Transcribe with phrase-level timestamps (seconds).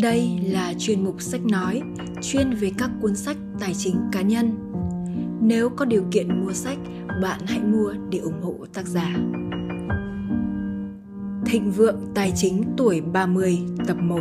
[0.00, 1.82] Đây là chuyên mục sách nói,
[2.22, 4.52] chuyên về các cuốn sách tài chính cá nhân.
[5.40, 6.78] Nếu có điều kiện mua sách,
[7.22, 9.16] bạn hãy mua để ủng hộ tác giả.
[11.46, 14.20] Thịnh vượng tài chính tuổi 30 tập 1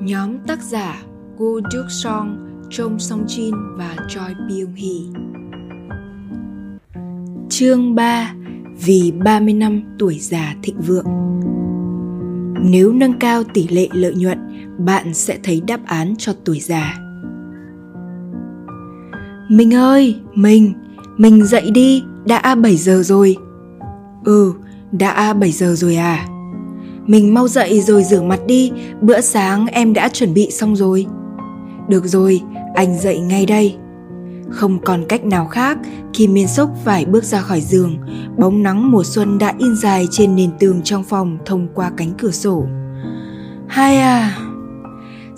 [0.00, 1.02] Nhóm tác giả
[1.38, 5.22] Gu Juk Song, Chong Song Jin và Choi Byung Hee
[7.48, 8.34] Chương 3
[8.84, 11.19] Vì 30 năm tuổi già thịnh vượng
[12.62, 14.38] nếu nâng cao tỷ lệ lợi nhuận,
[14.78, 16.94] bạn sẽ thấy đáp án cho tuổi già.
[19.48, 20.72] Mình ơi, mình
[21.16, 23.36] mình dậy đi, đã 7 giờ rồi.
[24.24, 24.52] Ừ
[24.92, 26.26] đã 7 giờ rồi à.
[27.06, 31.06] Mình mau dậy rồi rửa mặt đi, bữa sáng em đã chuẩn bị xong rồi.
[31.88, 32.40] Được rồi,
[32.74, 33.76] anh dậy ngay đây
[34.50, 35.78] không còn cách nào khác
[36.12, 37.98] Kim Miên Sốc phải bước ra khỏi giường,
[38.38, 42.12] bóng nắng mùa xuân đã in dài trên nền tường trong phòng thông qua cánh
[42.18, 42.66] cửa sổ.
[43.68, 44.49] Hai à!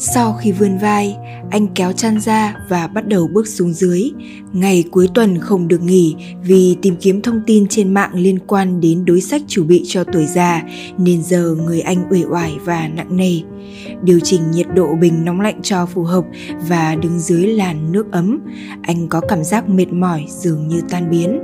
[0.05, 1.17] Sau khi vươn vai,
[1.50, 4.11] anh kéo chăn ra và bắt đầu bước xuống dưới.
[4.53, 8.80] Ngày cuối tuần không được nghỉ vì tìm kiếm thông tin trên mạng liên quan
[8.80, 10.62] đến đối sách chủ bị cho tuổi già,
[10.98, 13.41] nên giờ người anh uể oải và nặng nề.
[14.03, 16.25] Điều chỉnh nhiệt độ bình nóng lạnh cho phù hợp
[16.69, 18.41] và đứng dưới làn nước ấm.
[18.83, 21.41] Anh có cảm giác mệt mỏi dường như tan biến.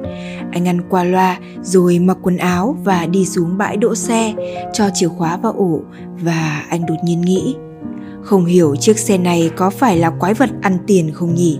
[0.52, 4.34] Anh ăn qua loa rồi mặc quần áo và đi xuống bãi đỗ xe,
[4.72, 5.80] cho chìa khóa vào ổ
[6.22, 7.54] và anh đột nhiên nghĩ
[8.28, 11.58] không hiểu chiếc xe này có phải là quái vật ăn tiền không nhỉ?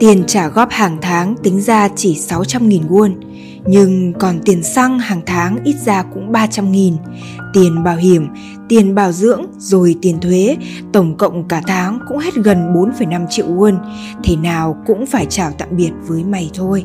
[0.00, 3.12] Tiền trả góp hàng tháng tính ra chỉ 600.000 won,
[3.66, 6.96] nhưng còn tiền xăng hàng tháng ít ra cũng 300.000,
[7.54, 8.28] tiền bảo hiểm,
[8.68, 10.56] tiền bảo dưỡng rồi tiền thuế,
[10.92, 13.76] tổng cộng cả tháng cũng hết gần 4,5 triệu won,
[14.24, 16.84] thế nào cũng phải chào tạm biệt với mày thôi.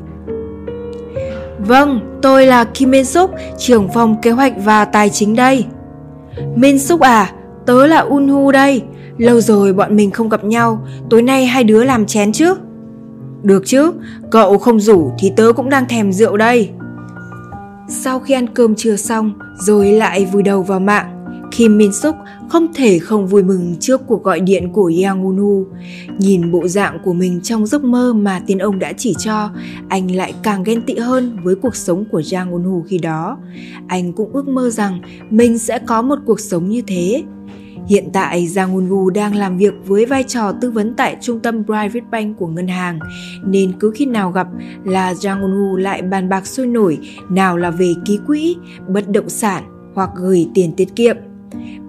[1.60, 5.66] Vâng, tôi là Kim Min Suk, trưởng phòng kế hoạch và tài chính đây.
[6.56, 7.32] Min Suk à,
[7.66, 8.82] Tớ là Unhu đây,
[9.18, 12.56] lâu rồi bọn mình không gặp nhau, tối nay hai đứa làm chén chứ?
[13.44, 13.92] Được chứ,
[14.32, 16.70] cậu không rủ thì tớ cũng đang thèm rượu đây.
[17.90, 21.13] Sau khi ăn cơm trưa xong, rồi lại vùi đầu vào mạng,
[21.56, 22.16] Kim Min Suk
[22.50, 25.66] không thể không vui mừng trước cuộc gọi điện của Yang Unu,
[26.18, 29.50] Nhìn bộ dạng của mình trong giấc mơ mà tiên ông đã chỉ cho,
[29.90, 33.38] anh lại càng ghen tị hơn với cuộc sống của Yang Unu khi đó.
[33.88, 37.24] Anh cũng ước mơ rằng mình sẽ có một cuộc sống như thế.
[37.88, 41.40] Hiện tại Giang Ngun Gu đang làm việc với vai trò tư vấn tại trung
[41.40, 43.00] tâm Private Bank của ngân hàng,
[43.46, 44.48] nên cứ khi nào gặp
[44.86, 46.98] là Giang Ngun Gu lại bàn bạc sôi nổi
[47.30, 48.56] nào là về ký quỹ,
[48.88, 51.18] bất động sản hoặc gửi tiền tiết kiệm.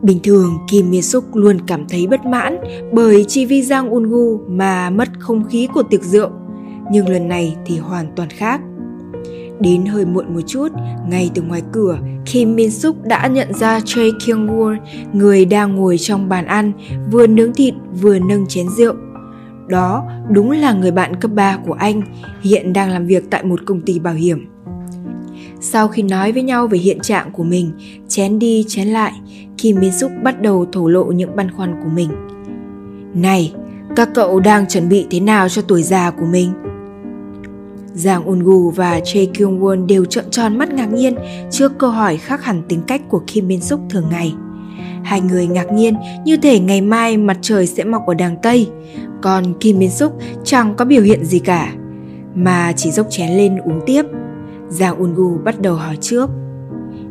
[0.03, 2.57] Bình thường Kim Mi Suk luôn cảm thấy bất mãn
[2.93, 6.31] bởi chỉ vì Giang Un Gu mà mất không khí của tiệc rượu.
[6.91, 8.61] Nhưng lần này thì hoàn toàn khác.
[9.61, 10.69] Đến hơi muộn một chút,
[11.09, 14.77] ngay từ ngoài cửa, Kim Min Suk đã nhận ra Choi Kyung Won,
[15.13, 16.73] người đang ngồi trong bàn ăn,
[17.11, 18.95] vừa nướng thịt vừa nâng chén rượu.
[19.69, 22.03] Đó đúng là người bạn cấp 3 của anh,
[22.43, 24.47] hiện đang làm việc tại một công ty bảo hiểm.
[25.61, 27.71] Sau khi nói với nhau về hiện trạng của mình,
[28.09, 29.13] chén đi chén lại,
[29.65, 32.11] Kim Min Suk bắt đầu thổ lộ những băn khoăn của mình.
[33.15, 33.55] Này,
[33.97, 36.53] các cậu đang chuẩn bị thế nào cho tuổi già của mình?
[37.95, 41.15] Giang Ungu và Jae Kyung Won đều trợn tròn mắt ngạc nhiên
[41.51, 44.35] trước câu hỏi khác hẳn tính cách của Kim Min Suk thường ngày.
[45.03, 48.69] Hai người ngạc nhiên như thể ngày mai mặt trời sẽ mọc ở đàng Tây,
[49.23, 50.13] còn Kim Min Suk
[50.45, 51.73] chẳng có biểu hiện gì cả,
[52.35, 54.03] mà chỉ dốc chén lên uống tiếp.
[54.69, 56.31] Giang Ungu bắt đầu hỏi trước.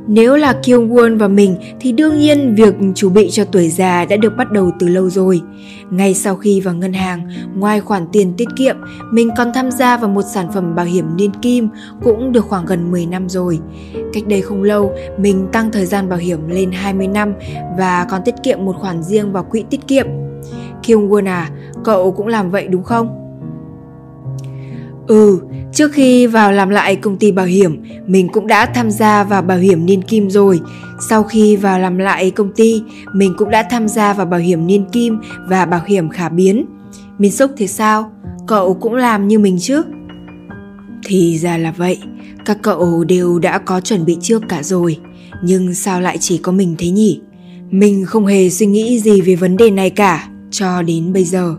[0.08, 4.06] Nếu là Kyung Won và mình thì đương nhiên việc chuẩn bị cho tuổi già
[4.06, 5.42] đã được bắt đầu từ lâu rồi.
[5.90, 8.76] Ngay sau khi vào ngân hàng, ngoài khoản tiền tiết kiệm,
[9.12, 11.70] mình còn tham gia vào một sản phẩm bảo hiểm niên kim
[12.04, 13.60] cũng được khoảng gần 10 năm rồi.
[14.14, 17.34] Cách đây không lâu, mình tăng thời gian bảo hiểm lên 20 năm
[17.78, 20.06] và còn tiết kiệm một khoản riêng vào quỹ tiết kiệm.
[20.84, 21.50] Kyung Won à,
[21.84, 23.20] cậu cũng làm vậy đúng không?
[25.08, 25.40] Ừ,
[25.74, 29.42] trước khi vào làm lại công ty bảo hiểm, mình cũng đã tham gia vào
[29.42, 30.60] bảo hiểm niên kim rồi.
[31.10, 32.82] Sau khi vào làm lại công ty,
[33.16, 36.66] mình cũng đã tham gia vào bảo hiểm niên kim và bảo hiểm khả biến.
[37.18, 38.12] Mình sốc thế sao?
[38.48, 39.84] Cậu cũng làm như mình chứ?
[41.06, 41.98] Thì ra là vậy,
[42.46, 44.98] các cậu đều đã có chuẩn bị trước cả rồi.
[45.44, 47.22] Nhưng sao lại chỉ có mình thế nhỉ?
[47.70, 51.56] Mình không hề suy nghĩ gì về vấn đề này cả, cho đến bây giờ.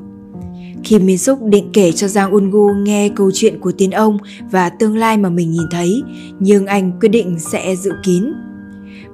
[0.84, 4.18] Kim Min Suk định kể cho Giang Ungu nghe câu chuyện của tiên ông
[4.50, 6.02] và tương lai mà mình nhìn thấy,
[6.40, 8.32] nhưng anh quyết định sẽ giữ kín.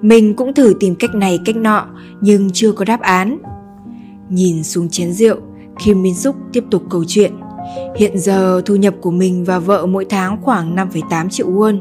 [0.01, 1.87] Mình cũng thử tìm cách này cách nọ,
[2.21, 3.39] nhưng chưa có đáp án.
[4.31, 5.37] Nhìn xuống chén rượu,
[5.85, 7.33] Kim Min Suk tiếp tục câu chuyện.
[7.97, 11.79] Hiện giờ thu nhập của mình và vợ mỗi tháng khoảng 5,8 triệu won.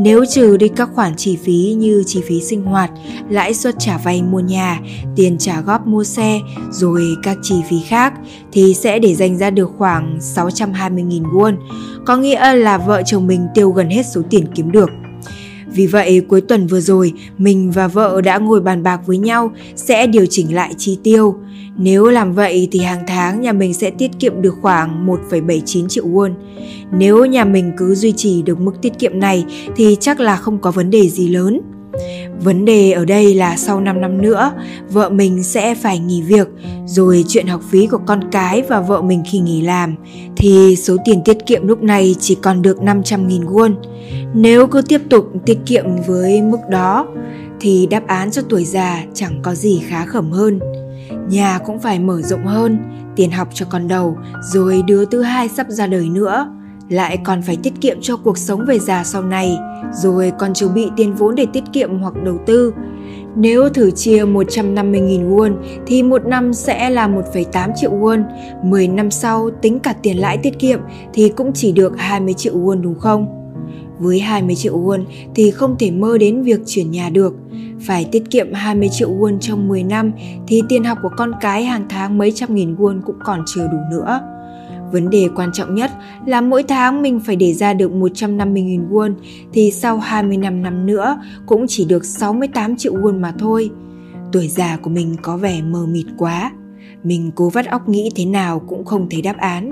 [0.00, 2.90] Nếu trừ đi các khoản chi phí như chi phí sinh hoạt,
[3.28, 4.80] lãi suất trả vay mua nhà,
[5.16, 6.40] tiền trả góp mua xe,
[6.70, 8.12] rồi các chi phí khác
[8.52, 11.56] thì sẽ để dành ra được khoảng 620.000 won.
[12.06, 14.90] Có nghĩa là vợ chồng mình tiêu gần hết số tiền kiếm được.
[15.74, 19.52] Vì vậy, cuối tuần vừa rồi, mình và vợ đã ngồi bàn bạc với nhau
[19.76, 21.34] sẽ điều chỉnh lại chi tiêu.
[21.76, 26.06] Nếu làm vậy thì hàng tháng nhà mình sẽ tiết kiệm được khoảng 1,79 triệu
[26.06, 26.32] won.
[26.92, 29.44] Nếu nhà mình cứ duy trì được mức tiết kiệm này
[29.76, 31.60] thì chắc là không có vấn đề gì lớn.
[32.44, 34.52] Vấn đề ở đây là sau 5 năm nữa,
[34.90, 36.48] vợ mình sẽ phải nghỉ việc,
[36.86, 39.94] rồi chuyện học phí của con cái và vợ mình khi nghỉ làm,
[40.36, 43.74] thì số tiền tiết kiệm lúc này chỉ còn được 500.000 won.
[44.34, 47.06] Nếu cứ tiếp tục tiết kiệm với mức đó,
[47.60, 50.60] thì đáp án cho tuổi già chẳng có gì khá khẩm hơn.
[51.28, 52.78] Nhà cũng phải mở rộng hơn,
[53.16, 54.16] tiền học cho con đầu,
[54.52, 56.46] rồi đứa thứ hai sắp ra đời nữa
[56.90, 59.58] lại còn phải tiết kiệm cho cuộc sống về già sau này,
[59.92, 62.74] rồi còn chuẩn bị tiền vốn để tiết kiệm hoặc đầu tư.
[63.36, 65.56] Nếu thử chia 150.000 won
[65.86, 68.22] thì một năm sẽ là 1,8 triệu won,
[68.62, 70.80] 10 năm sau tính cả tiền lãi tiết kiệm
[71.12, 73.26] thì cũng chỉ được 20 triệu won đúng không?
[73.98, 75.04] Với 20 triệu won
[75.34, 77.34] thì không thể mơ đến việc chuyển nhà được.
[77.86, 80.12] Phải tiết kiệm 20 triệu won trong 10 năm
[80.46, 83.66] thì tiền học của con cái hàng tháng mấy trăm nghìn won cũng còn chưa
[83.72, 84.20] đủ nữa.
[84.92, 85.90] Vấn đề quan trọng nhất
[86.26, 89.14] là mỗi tháng mình phải để ra được 150.000 won
[89.52, 93.70] thì sau 25 năm nữa cũng chỉ được 68 triệu won mà thôi.
[94.32, 96.52] Tuổi già của mình có vẻ mờ mịt quá.
[97.02, 99.70] Mình cố vắt óc nghĩ thế nào cũng không thấy đáp án.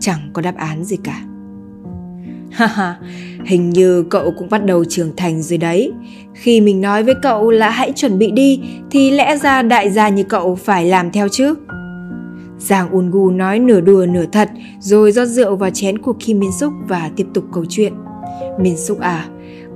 [0.00, 1.22] Chẳng có đáp án gì cả.
[2.50, 2.96] Haha,
[3.44, 5.92] hình như cậu cũng bắt đầu trưởng thành rồi đấy.
[6.34, 8.60] Khi mình nói với cậu là hãy chuẩn bị đi
[8.90, 11.54] thì lẽ ra đại gia như cậu phải làm theo chứ.
[12.58, 14.48] Giang Ungu nói nửa đùa nửa thật
[14.80, 17.92] rồi rót rượu vào chén của Kim Min Suk và tiếp tục câu chuyện.
[18.60, 19.24] Min Suk à,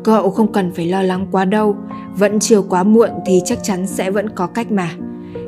[0.05, 1.77] cậu không cần phải lo lắng quá đâu,
[2.19, 4.91] vẫn chưa quá muộn thì chắc chắn sẽ vẫn có cách mà.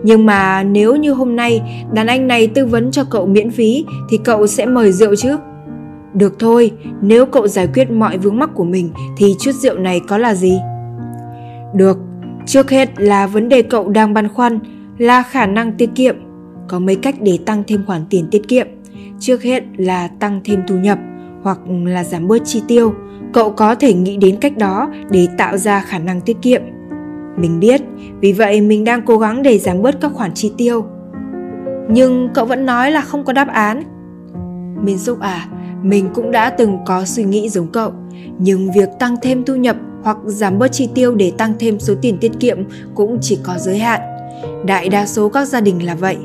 [0.03, 3.85] Nhưng mà nếu như hôm nay đàn anh này tư vấn cho cậu miễn phí
[4.11, 5.37] thì cậu sẽ mời rượu chứ?
[6.15, 6.71] Được thôi,
[7.01, 10.35] nếu cậu giải quyết mọi vướng mắc của mình thì chút rượu này có là
[10.35, 10.59] gì?
[11.75, 11.99] Được,
[12.47, 14.59] trước hết là vấn đề cậu đang băn khoăn
[14.99, 16.17] là khả năng tiết kiệm
[16.69, 18.67] có mấy cách để tăng thêm khoản tiền tiết kiệm.
[19.21, 20.99] Trước hết là tăng thêm thu nhập
[21.43, 22.95] hoặc là giảm bớt chi tiêu.
[23.33, 26.63] Cậu có thể nghĩ đến cách đó để tạo ra khả năng tiết kiệm.
[27.37, 27.83] Mình biết,
[28.21, 30.85] vì vậy mình đang cố gắng để giảm bớt các khoản chi tiêu.
[31.89, 33.83] Nhưng cậu vẫn nói là không có đáp án.
[34.85, 35.47] Mình giúp à,
[35.83, 37.93] mình cũng đã từng có suy nghĩ giống cậu,
[38.39, 41.95] nhưng việc tăng thêm thu nhập hoặc giảm bớt chi tiêu để tăng thêm số
[42.03, 42.59] tiền tiết kiệm
[42.95, 44.01] cũng chỉ có giới hạn.
[44.67, 46.17] Đại đa số các gia đình là vậy.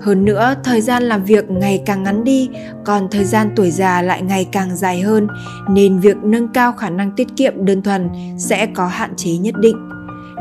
[0.00, 2.48] Hơn nữa, thời gian làm việc ngày càng ngắn đi,
[2.84, 5.26] còn thời gian tuổi già lại ngày càng dài hơn,
[5.70, 8.08] nên việc nâng cao khả năng tiết kiệm đơn thuần
[8.38, 9.76] sẽ có hạn chế nhất định.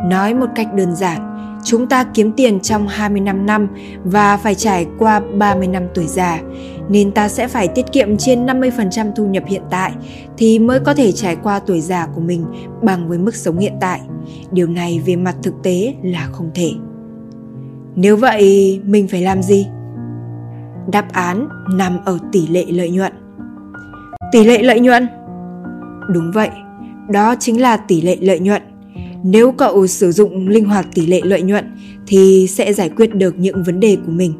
[0.05, 3.67] Nói một cách đơn giản, chúng ta kiếm tiền trong 25 năm
[4.03, 6.41] và phải trải qua 30 năm tuổi già,
[6.89, 9.91] nên ta sẽ phải tiết kiệm trên 50% thu nhập hiện tại
[10.37, 12.45] thì mới có thể trải qua tuổi già của mình
[12.81, 14.01] bằng với mức sống hiện tại.
[14.51, 16.71] Điều này về mặt thực tế là không thể.
[17.99, 19.67] Nếu vậy, mình phải làm gì?
[20.91, 23.13] Đáp án nằm ở tỷ lệ lợi nhuận.
[24.31, 25.07] Tỷ lệ lợi nhuận?
[26.13, 26.49] Đúng vậy,
[27.09, 28.61] đó chính là tỷ lệ lợi nhuận.
[29.23, 31.65] Nếu cậu sử dụng linh hoạt tỷ lệ lợi nhuận
[32.07, 34.33] thì sẽ giải quyết được những vấn đề của mình.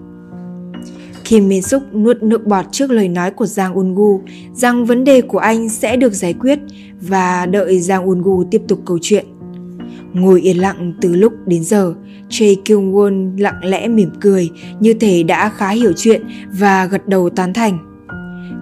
[1.24, 4.22] Kim Min Suk nuốt nước bọt trước lời nói của Giang Ungu
[4.53, 6.60] rằng vấn đề của anh sẽ được giải quyết
[7.01, 9.25] và đợi Giang Ungu tiếp tục câu chuyện.
[10.13, 11.93] Ngồi yên lặng từ lúc đến giờ,
[12.29, 17.07] Jae Kyung Won lặng lẽ mỉm cười như thể đã khá hiểu chuyện và gật
[17.07, 17.77] đầu tán thành.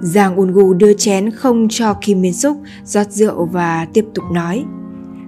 [0.02, 4.24] Giang Un Gu đưa chén không cho Kim Min Suk rót rượu và tiếp tục
[4.34, 4.66] nói.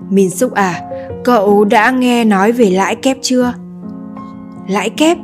[0.09, 0.81] Min Suk à,
[1.23, 3.53] cậu đã nghe nói về lãi kép chưa?
[4.69, 5.17] Lãi kép?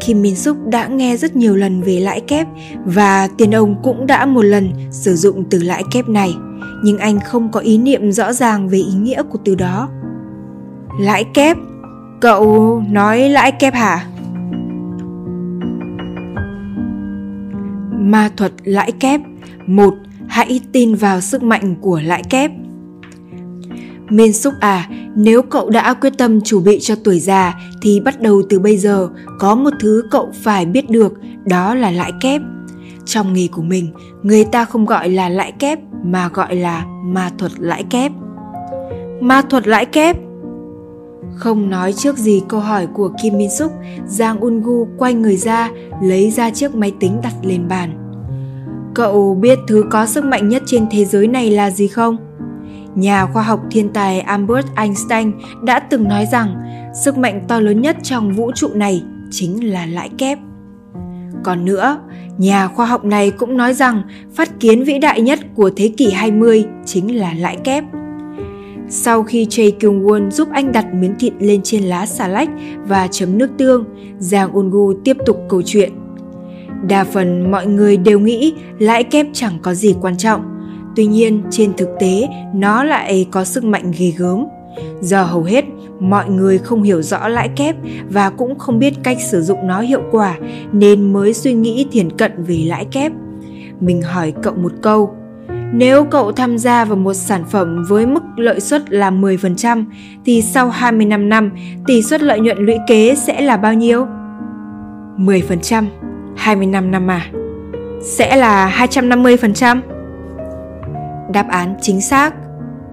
[0.00, 2.46] Kim Min Suk đã nghe rất nhiều lần về lãi kép
[2.84, 6.30] và tiền ông cũng đã một lần sử dụng từ lãi kép này,
[6.84, 9.88] nhưng anh không có ý niệm rõ ràng về ý nghĩa của từ đó.
[11.00, 11.56] Lãi kép?
[12.20, 14.06] Cậu nói lãi kép hả?
[17.92, 19.20] Ma thuật lãi kép
[19.66, 19.94] một
[20.28, 22.50] Hãy tin vào sức mạnh của lãi kép
[24.08, 28.20] Min Súc à, nếu cậu đã quyết tâm chuẩn bị cho tuổi già thì bắt
[28.20, 29.08] đầu từ bây giờ
[29.38, 31.12] có một thứ cậu phải biết được,
[31.44, 32.42] đó là lãi kép.
[33.04, 37.30] Trong nghề của mình, người ta không gọi là lãi kép mà gọi là ma
[37.38, 38.12] thuật lãi kép.
[39.20, 40.16] Ma thuật lãi kép
[41.38, 43.72] không nói trước gì câu hỏi của Kim Min Suk,
[44.06, 45.70] Giang Ungu quay người ra,
[46.02, 47.94] lấy ra chiếc máy tính đặt lên bàn.
[48.94, 52.16] cậu biết thứ có sức mạnh nhất trên thế giới này là gì không?
[52.94, 56.54] Nhà khoa học thiên tài Albert Einstein đã từng nói rằng
[57.04, 60.38] sức mạnh to lớn nhất trong vũ trụ này chính là lãi kép.
[61.44, 61.98] Còn nữa,
[62.38, 64.02] nhà khoa học này cũng nói rằng
[64.34, 67.84] phát kiến vĩ đại nhất của thế kỷ 20 chính là lãi kép.
[68.90, 72.48] Sau khi Choi Kyung Won giúp anh đặt miếng thịt lên trên lá xà lách
[72.86, 73.84] và chấm nước tương,
[74.18, 75.92] Giang Ungu tiếp tục câu chuyện.
[76.88, 80.42] Đa phần mọi người đều nghĩ lãi kép chẳng có gì quan trọng.
[80.96, 84.44] Tuy nhiên, trên thực tế, nó lại có sức mạnh ghê gớm.
[85.00, 85.64] Do hầu hết
[86.00, 87.76] mọi người không hiểu rõ lãi kép
[88.10, 90.38] và cũng không biết cách sử dụng nó hiệu quả
[90.72, 93.12] nên mới suy nghĩ thiền cận về lãi kép.
[93.80, 95.14] Mình hỏi cậu một câu,
[95.72, 99.84] nếu cậu tham gia vào một sản phẩm với mức lợi suất là 10%
[100.24, 101.50] thì sau 25 năm
[101.86, 104.06] tỷ suất lợi nhuận lũy kế sẽ là bao nhiêu?
[105.16, 105.84] 10%,
[106.36, 107.26] 25 năm à?
[108.02, 109.80] Sẽ là 250%?
[111.32, 112.34] Đáp án chính xác.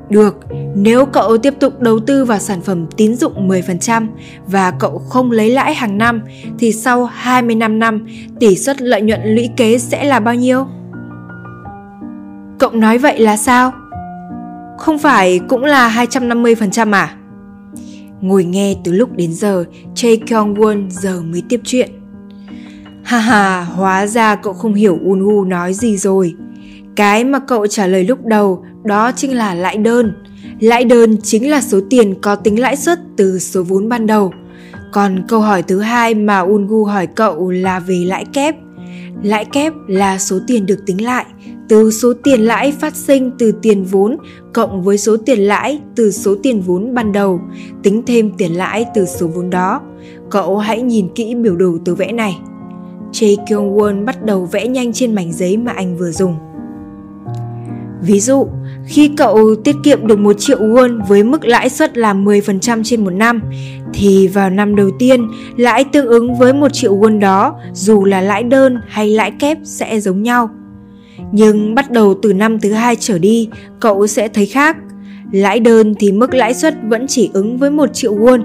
[0.09, 0.37] Được,
[0.75, 4.07] nếu cậu tiếp tục đầu tư vào sản phẩm tín dụng 10%
[4.47, 6.21] và cậu không lấy lãi hàng năm
[6.59, 8.07] thì sau 25 năm
[8.39, 10.65] tỷ suất lợi nhuận lũy kế sẽ là bao nhiêu?
[12.59, 13.73] Cậu nói vậy là sao?
[14.77, 17.15] Không phải cũng là 250% à?
[18.21, 21.89] Ngồi nghe từ lúc đến giờ, Jae Kyung Won giờ mới tiếp chuyện.
[23.03, 26.35] Ha ha, hóa ra cậu không hiểu Un Woo nói gì rồi.
[26.95, 30.13] Cái mà cậu trả lời lúc đầu đó chính là lãi đơn.
[30.59, 34.33] Lãi đơn chính là số tiền có tính lãi suất từ số vốn ban đầu.
[34.91, 38.55] Còn câu hỏi thứ hai mà Ungu hỏi cậu là về lãi kép.
[39.23, 41.25] Lãi kép là số tiền được tính lại
[41.69, 44.17] từ số tiền lãi phát sinh từ tiền vốn
[44.53, 47.41] cộng với số tiền lãi từ số tiền vốn ban đầu,
[47.83, 49.81] tính thêm tiền lãi từ số vốn đó.
[50.29, 52.39] Cậu hãy nhìn kỹ biểu đồ từ vẽ này.
[53.11, 56.35] Jae Kyung Won bắt đầu vẽ nhanh trên mảnh giấy mà anh vừa dùng.
[58.01, 58.47] Ví dụ,
[58.87, 63.03] khi cậu tiết kiệm được 1 triệu won với mức lãi suất là 10% trên
[63.03, 63.41] một năm,
[63.93, 68.21] thì vào năm đầu tiên, lãi tương ứng với 1 triệu won đó, dù là
[68.21, 70.49] lãi đơn hay lãi kép sẽ giống nhau.
[71.37, 73.49] Nhưng bắt đầu từ năm thứ hai trở đi,
[73.79, 74.77] cậu sẽ thấy khác.
[75.31, 78.41] Lãi đơn thì mức lãi suất vẫn chỉ ứng với 1 triệu won,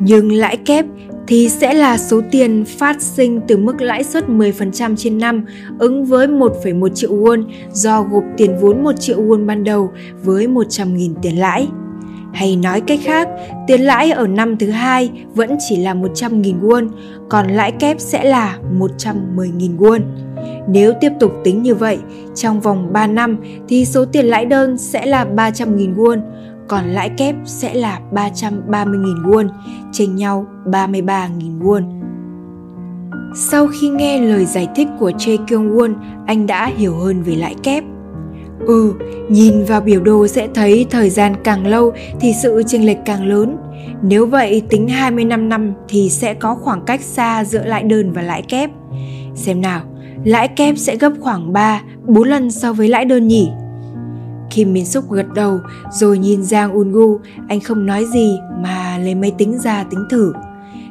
[0.00, 0.86] nhưng lãi kép
[1.26, 5.44] thì sẽ là số tiền phát sinh từ mức lãi suất 10% trên năm
[5.78, 9.90] ứng với 1,1 triệu won do gộp tiền vốn 1 triệu won ban đầu
[10.24, 11.68] với 100.000 tiền lãi.
[12.38, 13.28] Hay nói cách khác,
[13.66, 16.88] tiền lãi ở năm thứ hai vẫn chỉ là 100.000 won,
[17.28, 20.00] còn lãi kép sẽ là 110.000 won.
[20.68, 21.98] Nếu tiếp tục tính như vậy,
[22.34, 23.36] trong vòng 3 năm
[23.68, 26.20] thì số tiền lãi đơn sẽ là 300.000 won,
[26.68, 29.48] còn lãi kép sẽ là 330.000 won,
[29.92, 31.82] chênh nhau 33.000 won.
[33.34, 35.94] Sau khi nghe lời giải thích của Choi Kyung Won,
[36.26, 37.84] anh đã hiểu hơn về lãi kép.
[38.68, 38.94] Ừ,
[39.28, 43.26] nhìn vào biểu đồ sẽ thấy thời gian càng lâu thì sự chênh lệch càng
[43.26, 43.56] lớn.
[44.02, 48.22] Nếu vậy tính 25 năm thì sẽ có khoảng cách xa giữa lãi đơn và
[48.22, 48.70] lãi kép.
[49.34, 49.80] Xem nào,
[50.24, 53.48] lãi kép sẽ gấp khoảng 3, 4 lần so với lãi đơn nhỉ?
[54.50, 55.60] Kim Min Suk gật đầu
[55.92, 60.32] rồi nhìn Giang Ungu, anh không nói gì mà lấy máy tính ra tính thử.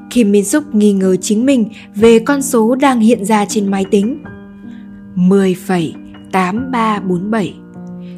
[0.10, 3.86] Kim Min Suk nghi ngờ chính mình về con số đang hiện ra trên máy
[3.92, 4.24] tính.
[5.16, 7.67] 10,8347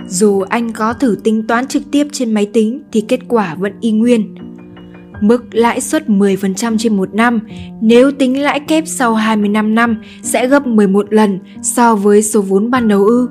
[0.10, 3.74] dù anh có thử tính toán trực tiếp trên máy tính thì kết quả vẫn
[3.82, 4.36] y nguyên.
[5.22, 7.39] Mức lãi suất 10% trên một năm,
[7.82, 12.72] nếu tính lãi kép sau 25 năm sẽ gấp 11 lần so với số vốn
[12.72, 13.30] ban đầu ư.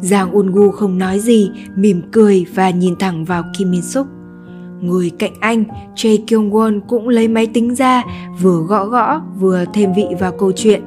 [0.00, 4.06] Giang Ungu không nói gì, mỉm cười và nhìn thẳng vào Kim Min Suk.
[4.80, 8.02] Ngồi cạnh anh, Jae Kyung Won cũng lấy máy tính ra,
[8.42, 10.82] vừa gõ gõ vừa thêm vị vào câu chuyện.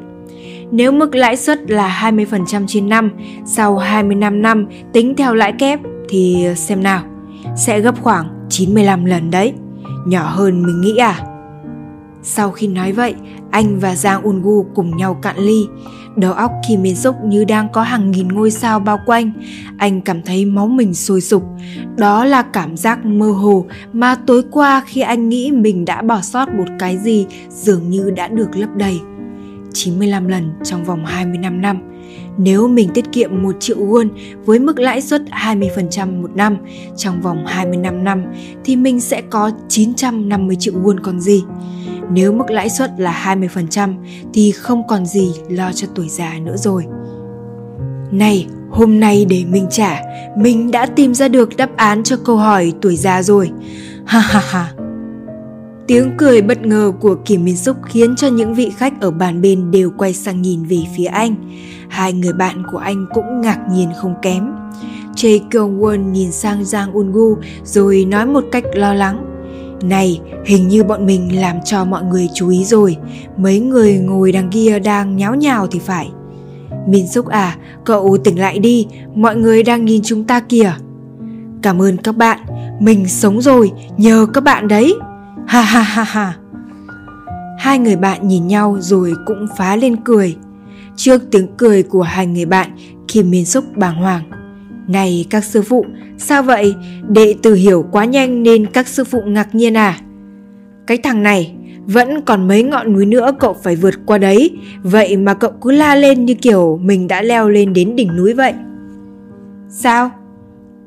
[0.72, 3.12] Nếu mức lãi suất là 20% trên năm,
[3.46, 7.04] sau 25 năm tính theo lãi kép thì xem nào,
[7.56, 9.54] sẽ gấp khoảng 95 lần đấy.
[10.08, 11.20] Nhỏ hơn mình nghĩ à?
[12.24, 13.16] Sau khi nói vậy,
[13.52, 15.68] anh và Giang Ungu cùng nhau cạn ly.
[16.16, 19.32] Đầu óc Kim miên Suk như đang có hàng nghìn ngôi sao bao quanh.
[19.78, 21.44] Anh cảm thấy máu mình sôi sục.
[21.98, 26.22] Đó là cảm giác mơ hồ mà tối qua khi anh nghĩ mình đã bỏ
[26.22, 29.00] sót một cái gì dường như đã được lấp đầy.
[29.74, 31.80] 95 lần trong vòng 25 năm.
[32.38, 34.10] Nếu mình tiết kiệm 1 triệu won
[34.46, 36.58] với mức lãi suất 20% một năm
[36.98, 38.24] trong vòng 25 năm
[38.64, 41.44] thì mình sẽ có 950 triệu won còn gì.
[42.12, 43.96] Nếu mức lãi suất là 20%
[44.34, 46.86] thì không còn gì lo cho tuổi già nữa rồi.
[48.12, 50.02] Này, hôm nay để mình trả,
[50.38, 53.52] mình đã tìm ra được đáp án cho câu hỏi tuổi già rồi.
[54.06, 54.87] Ha ha ha.
[55.88, 59.42] Tiếng cười bất ngờ của Kim Min Suk khiến cho những vị khách ở bàn
[59.42, 61.36] bên đều quay sang nhìn về phía anh.
[61.90, 64.52] Hai người bạn của anh cũng ngạc nhiên không kém.
[65.16, 69.26] Jae Kyung Won nhìn sang Jang Un Gu rồi nói một cách lo lắng.
[69.84, 72.98] Này, hình như bọn mình làm cho mọi người chú ý rồi.
[73.38, 76.10] Mấy người ngồi đằng kia đang nháo nhào thì phải.
[76.88, 80.74] Min Suk à, cậu tỉnh lại đi, mọi người đang nhìn chúng ta kìa.
[81.62, 82.40] Cảm ơn các bạn,
[82.80, 84.96] mình sống rồi, nhờ các bạn đấy.
[85.48, 86.36] Ha ha ha ha.
[87.60, 90.36] Hai người bạn nhìn nhau rồi cũng phá lên cười.
[90.96, 92.70] Trước tiếng cười của hai người bạn,
[93.08, 94.24] Kim Miên Súc bàng hoàng.
[94.88, 95.86] Này các sư phụ,
[96.18, 96.76] sao vậy?
[97.10, 99.98] Đệ tử hiểu quá nhanh nên các sư phụ ngạc nhiên à?
[100.88, 105.18] Cái thằng này, vẫn còn mấy ngọn núi nữa cậu phải vượt qua đấy, vậy
[105.18, 108.54] mà cậu cứ la lên như kiểu mình đã leo lên đến đỉnh núi vậy.
[109.70, 110.12] Sao?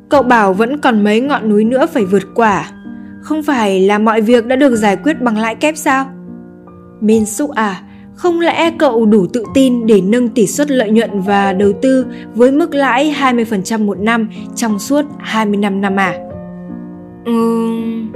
[0.08, 2.70] Cậu bảo vẫn còn mấy ngọn núi nữa phải vượt qua à?
[3.20, 6.06] Không phải là mọi việc đã được giải quyết bằng lãi kép sao?
[7.00, 7.82] Min Suk à,
[8.14, 12.06] không lẽ cậu đủ tự tin để nâng tỷ suất lợi nhuận và đầu tư
[12.34, 16.14] với mức lãi 20% một năm trong suốt 25 năm à?
[17.24, 18.12] Ừm...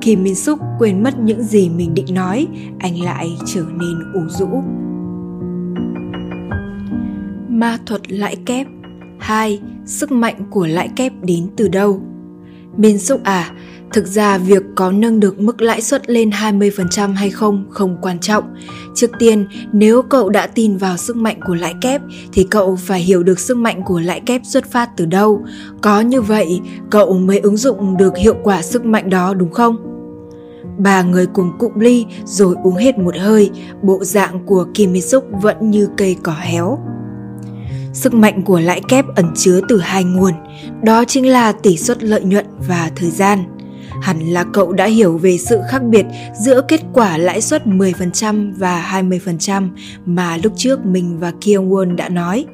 [0.00, 2.46] Kim Min Suk quên mất những gì mình định nói,
[2.78, 4.48] anh lại trở nên ủ rũ.
[7.48, 8.66] Ma thuật lãi kép
[9.18, 9.60] 2.
[9.84, 12.00] Sức mạnh của lãi kép đến từ đâu?
[12.76, 13.50] Min Suk à,
[13.96, 18.18] Thực ra việc có nâng được mức lãi suất lên 20% hay không không quan
[18.18, 18.44] trọng.
[18.94, 22.00] Trước tiên, nếu cậu đã tin vào sức mạnh của lãi kép
[22.32, 25.44] thì cậu phải hiểu được sức mạnh của lãi kép xuất phát từ đâu.
[25.82, 26.60] Có như vậy,
[26.90, 29.76] cậu mới ứng dụng được hiệu quả sức mạnh đó đúng không?
[30.78, 33.50] Ba người cùng cụm ly rồi uống hết một hơi,
[33.82, 36.78] bộ dạng của Kim Mi Suk vẫn như cây cỏ héo.
[37.92, 40.32] Sức mạnh của lãi kép ẩn chứa từ hai nguồn,
[40.82, 43.55] đó chính là tỷ suất lợi nhuận và thời gian.
[44.02, 46.06] Hẳn là cậu đã hiểu về sự khác biệt
[46.40, 49.68] giữa kết quả lãi suất 10% và 20%
[50.06, 52.46] mà lúc trước mình và Kyung Won đã nói.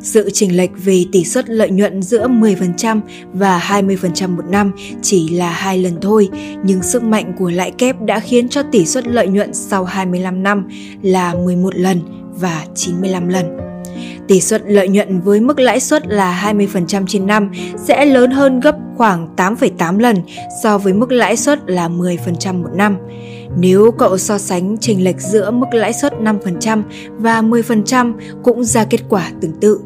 [0.00, 3.00] Sự chênh lệch về tỷ suất lợi nhuận giữa 10%
[3.32, 6.28] và 20% một năm chỉ là hai lần thôi,
[6.64, 10.42] nhưng sức mạnh của lãi kép đã khiến cho tỷ suất lợi nhuận sau 25
[10.42, 10.68] năm
[11.02, 12.00] là 11 lần
[12.34, 13.73] và 95 lần.
[14.28, 17.52] Tỷ suất lợi nhuận với mức lãi suất là 20% trên năm
[17.84, 20.16] sẽ lớn hơn gấp khoảng 8,8 lần
[20.62, 22.96] so với mức lãi suất là 10% một năm.
[23.58, 26.82] Nếu cậu so sánh chênh lệch giữa mức lãi suất 5%
[27.18, 29.80] và 10% cũng ra kết quả tương tự.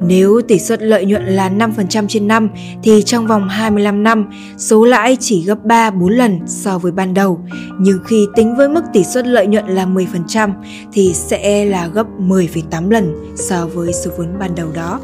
[0.00, 2.48] Nếu tỷ suất lợi nhuận là 5% trên năm
[2.82, 7.40] thì trong vòng 25 năm, số lãi chỉ gấp 3-4 lần so với ban đầu.
[7.80, 10.52] Nhưng khi tính với mức tỷ suất lợi nhuận là 10%
[10.92, 15.00] thì sẽ là gấp 10,8 lần so với số vốn ban đầu đó.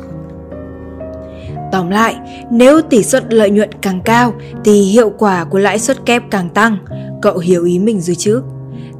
[1.73, 2.17] Tóm lại,
[2.51, 6.49] nếu tỷ suất lợi nhuận càng cao thì hiệu quả của lãi suất kép càng
[6.49, 6.77] tăng.
[7.23, 8.43] Cậu hiểu ý mình rồi chứ?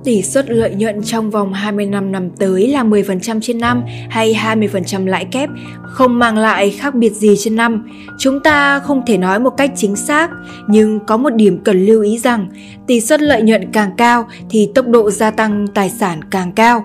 [0.05, 5.07] Tỷ suất lợi nhuận trong vòng 25 năm tới là 10% trên năm hay 20%
[5.07, 5.49] lãi kép
[5.83, 7.89] không mang lại khác biệt gì trên năm.
[8.19, 10.31] Chúng ta không thể nói một cách chính xác,
[10.67, 12.49] nhưng có một điểm cần lưu ý rằng
[12.87, 16.85] tỷ suất lợi nhuận càng cao thì tốc độ gia tăng tài sản càng cao.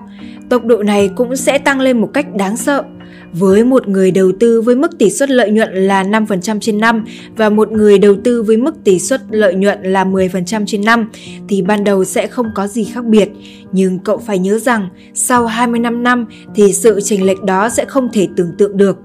[0.50, 2.84] Tốc độ này cũng sẽ tăng lên một cách đáng sợ
[3.32, 7.04] với một người đầu tư với mức tỷ suất lợi nhuận là 5% trên năm
[7.36, 11.10] và một người đầu tư với mức tỷ suất lợi nhuận là 10% trên năm
[11.48, 13.28] thì ban đầu sẽ không có gì khác biệt.
[13.72, 18.08] Nhưng cậu phải nhớ rằng sau 25 năm thì sự chênh lệch đó sẽ không
[18.12, 18.96] thể tưởng tượng được.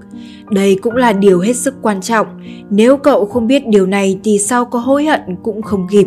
[0.50, 2.26] Đây cũng là điều hết sức quan trọng.
[2.70, 6.06] Nếu cậu không biết điều này thì sau có hối hận cũng không kịp.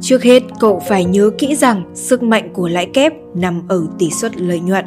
[0.00, 4.10] Trước hết, cậu phải nhớ kỹ rằng sức mạnh của lãi kép nằm ở tỷ
[4.10, 4.84] suất lợi nhuận.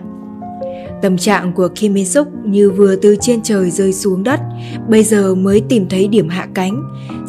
[1.02, 4.40] Tâm trạng của Kim Min Suk như vừa từ trên trời rơi xuống đất,
[4.90, 6.84] bây giờ mới tìm thấy điểm hạ cánh.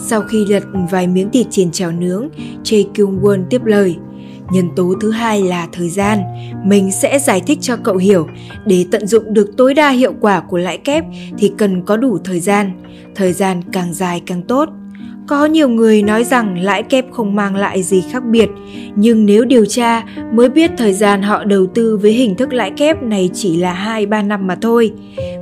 [0.07, 2.29] Sau khi lật vài miếng thịt chiên chảo nướng,
[2.65, 3.97] Jae Kyung Won tiếp lời.
[4.53, 6.19] Nhân tố thứ hai là thời gian.
[6.65, 8.27] Mình sẽ giải thích cho cậu hiểu.
[8.67, 11.05] Để tận dụng được tối đa hiệu quả của lãi kép
[11.39, 12.71] thì cần có đủ thời gian.
[13.15, 14.69] Thời gian càng dài càng tốt.
[15.33, 18.51] Có nhiều người nói rằng lãi kép không mang lại gì khác biệt,
[18.97, 22.71] nhưng nếu điều tra mới biết thời gian họ đầu tư với hình thức lãi
[22.71, 24.93] kép này chỉ là 2-3 năm mà thôi.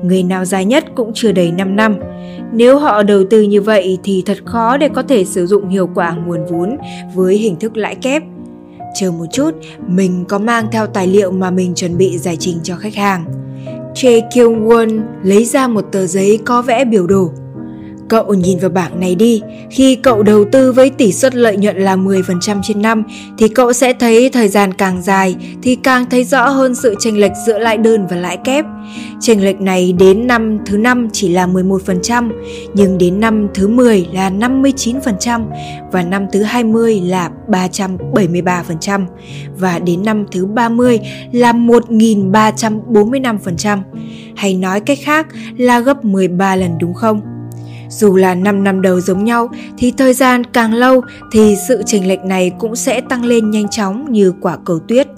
[0.05, 1.97] Người nào dài nhất cũng chưa đầy 5 năm.
[2.53, 5.89] Nếu họ đầu tư như vậy thì thật khó để có thể sử dụng hiệu
[5.95, 6.77] quả nguồn vốn
[7.15, 8.23] với hình thức lãi kép.
[9.01, 9.51] Chờ một chút,
[9.87, 13.25] mình có mang theo tài liệu mà mình chuẩn bị giải trình cho khách hàng.
[13.95, 17.31] Che Kyung Won lấy ra một tờ giấy có vẽ biểu đồ
[18.11, 21.77] Cậu nhìn vào bảng này đi, khi cậu đầu tư với tỷ suất lợi nhuận
[21.77, 23.03] là 10% trên năm
[23.39, 27.21] thì cậu sẽ thấy thời gian càng dài thì càng thấy rõ hơn sự chênh
[27.21, 28.65] lệch giữa lãi đơn và lãi kép.
[29.21, 32.31] Chênh lệch này đến năm thứ năm chỉ là 11%,
[32.75, 35.45] nhưng đến năm thứ 10 là 59%
[35.93, 39.07] và năm thứ 20 là 373%
[39.57, 41.01] và đến năm thứ 30
[41.33, 43.79] là 1345%.
[44.37, 47.40] Hay nói cách khác là gấp 13 lần đúng không?
[47.91, 49.49] Dù là 5 năm đầu giống nhau
[49.79, 51.01] thì thời gian càng lâu
[51.33, 55.09] thì sự chênh lệch này cũng sẽ tăng lên nhanh chóng như quả cầu tuyết.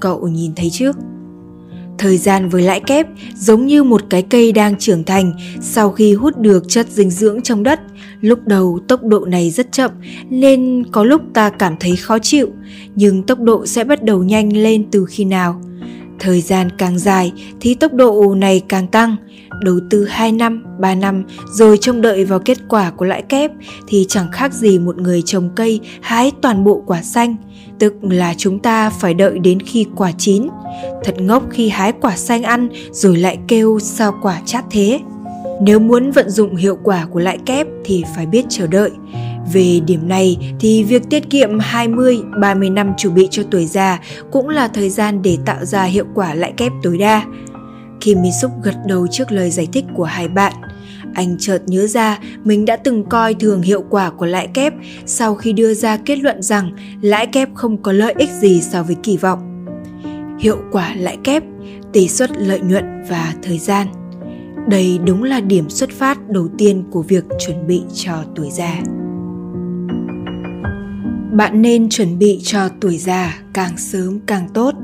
[0.00, 0.96] Cậu nhìn thấy trước.
[1.98, 6.14] Thời gian với lãi kép giống như một cái cây đang trưởng thành sau khi
[6.14, 7.80] hút được chất dinh dưỡng trong đất.
[8.20, 9.90] Lúc đầu tốc độ này rất chậm
[10.30, 12.48] nên có lúc ta cảm thấy khó chịu,
[12.94, 15.60] nhưng tốc độ sẽ bắt đầu nhanh lên từ khi nào?
[16.18, 19.16] Thời gian càng dài thì tốc độ này càng tăng.
[19.60, 23.50] Đầu tư 2 năm, 3 năm rồi trông đợi vào kết quả của lãi kép
[23.86, 27.36] thì chẳng khác gì một người trồng cây hái toàn bộ quả xanh,
[27.78, 30.48] tức là chúng ta phải đợi đến khi quả chín.
[31.04, 35.00] Thật ngốc khi hái quả xanh ăn rồi lại kêu sao quả chát thế.
[35.60, 38.90] Nếu muốn vận dụng hiệu quả của lãi kép thì phải biết chờ đợi.
[39.52, 44.00] Về điểm này thì việc tiết kiệm 20, 30 năm chuẩn bị cho tuổi già
[44.30, 47.24] cũng là thời gian để tạo ra hiệu quả lãi kép tối đa.
[48.00, 50.52] Khi Súc gật đầu trước lời giải thích của hai bạn,
[51.14, 54.72] anh chợt nhớ ra mình đã từng coi thường hiệu quả của lãi kép
[55.06, 58.82] sau khi đưa ra kết luận rằng lãi kép không có lợi ích gì so
[58.82, 59.66] với kỳ vọng.
[60.40, 61.42] Hiệu quả lãi kép,
[61.92, 63.86] tỷ suất lợi nhuận và thời gian.
[64.68, 68.80] Đây đúng là điểm xuất phát đầu tiên của việc chuẩn bị cho tuổi già
[71.38, 74.74] bạn nên chuẩn bị cho tuổi già càng sớm càng tốt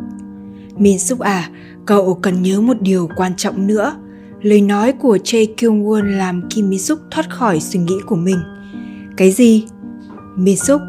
[0.77, 1.51] min súc à
[1.87, 3.97] cậu cần nhớ một điều quan trọng nữa
[4.43, 8.17] lời nói của Jae Kyung Won làm Kim Mi Suk thoát khỏi suy nghĩ của
[8.17, 8.39] mình.
[9.17, 9.65] Cái gì?
[10.37, 10.81] Mi Suk,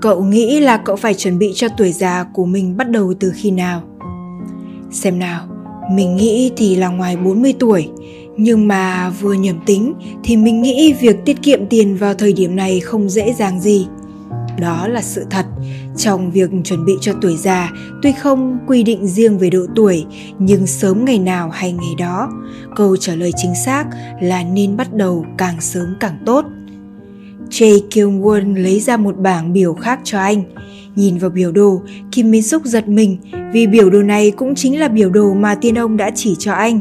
[0.00, 3.32] cậu nghĩ là cậu phải chuẩn bị cho tuổi già của mình bắt đầu từ
[3.34, 3.82] khi nào?
[4.90, 5.48] Xem nào,
[5.92, 7.88] mình nghĩ thì là ngoài 40 tuổi,
[8.36, 12.56] nhưng mà vừa nhầm tính thì mình nghĩ việc tiết kiệm tiền vào thời điểm
[12.56, 13.86] này không dễ dàng gì
[14.58, 15.46] đó là sự thật
[15.96, 17.70] trong việc chuẩn bị cho tuổi già
[18.02, 20.06] tuy không quy định riêng về độ tuổi
[20.38, 22.30] nhưng sớm ngày nào hay ngày đó
[22.76, 23.84] câu trả lời chính xác
[24.20, 26.44] là nên bắt đầu càng sớm càng tốt
[27.52, 30.42] Jae Kyung Won lấy ra một bảng biểu khác cho anh.
[30.96, 33.16] Nhìn vào biểu đồ, Kim Min Suk giật mình
[33.52, 36.52] vì biểu đồ này cũng chính là biểu đồ mà tiên ông đã chỉ cho
[36.52, 36.78] anh.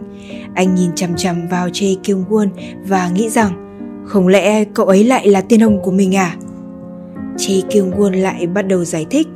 [0.55, 2.47] Anh nhìn chằm chằm vào Jae Kyung Won
[2.87, 3.51] và nghĩ rằng
[4.05, 6.35] không lẽ cậu ấy lại là tiên ông của mình à?
[7.37, 9.27] Chi Kyung Won lại bắt đầu giải thích.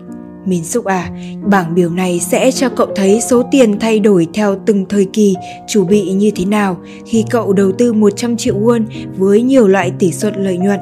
[0.45, 1.10] Min Suk à,
[1.43, 5.36] bảng biểu này sẽ cho cậu thấy số tiền thay đổi theo từng thời kỳ
[5.67, 8.84] chủ bị như thế nào khi cậu đầu tư 100 triệu won
[9.17, 10.79] với nhiều loại tỷ suất lợi nhuận.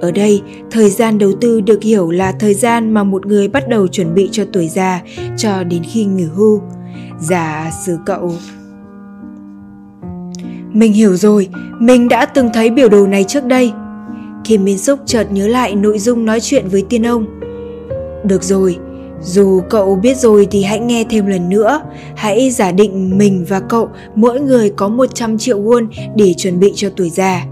[0.00, 3.68] Ở đây, thời gian đầu tư được hiểu là thời gian mà một người bắt
[3.68, 5.02] đầu chuẩn bị cho tuổi già
[5.36, 6.62] cho đến khi nghỉ hưu.
[7.20, 8.32] Giả sử cậu
[10.72, 13.72] mình hiểu rồi, mình đã từng thấy biểu đồ này trước đây.
[14.44, 17.26] Kim Min Súc chợt nhớ lại nội dung nói chuyện với tiên ông.
[18.24, 18.76] Được rồi,
[19.22, 21.80] dù cậu biết rồi thì hãy nghe thêm lần nữa.
[22.16, 26.72] Hãy giả định mình và cậu mỗi người có 100 triệu won để chuẩn bị
[26.74, 27.44] cho tuổi già.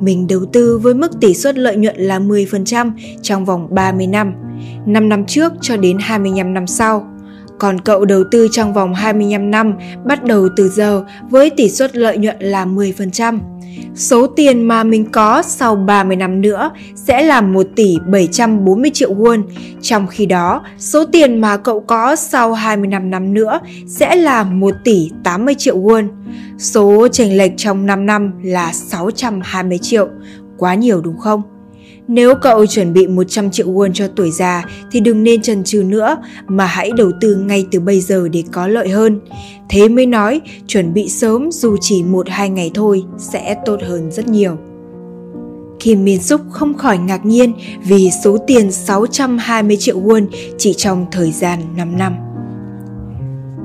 [0.00, 2.90] Mình đầu tư với mức tỷ suất lợi nhuận là 10%
[3.22, 4.32] trong vòng 30 năm,
[4.86, 7.06] 5 năm trước cho đến 25 năm sau.
[7.58, 11.96] Còn cậu đầu tư trong vòng 25 năm bắt đầu từ giờ với tỷ suất
[11.96, 13.38] lợi nhuận là 10%.
[13.94, 19.14] Số tiền mà mình có sau 30 năm nữa sẽ là 1 tỷ 740 triệu
[19.14, 19.42] won.
[19.80, 24.74] Trong khi đó, số tiền mà cậu có sau 25 năm nữa sẽ là 1
[24.84, 26.08] tỷ 80 triệu won.
[26.58, 30.08] Số chênh lệch trong 5 năm là 620 triệu.
[30.58, 31.42] Quá nhiều đúng không?
[32.08, 35.82] Nếu cậu chuẩn bị 100 triệu won cho tuổi già, thì đừng nên chần chừ
[35.82, 36.16] nữa,
[36.46, 39.20] mà hãy đầu tư ngay từ bây giờ để có lợi hơn.
[39.68, 44.28] Thế mới nói, chuẩn bị sớm dù chỉ 1-2 ngày thôi sẽ tốt hơn rất
[44.28, 44.56] nhiều.
[45.80, 47.52] Kim Min Suk không khỏi ngạc nhiên
[47.84, 50.26] vì số tiền 620 triệu won
[50.58, 52.27] chỉ trong thời gian 5 năm.